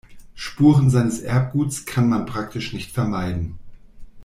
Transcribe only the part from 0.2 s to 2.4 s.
Spuren seines Erbguts kann man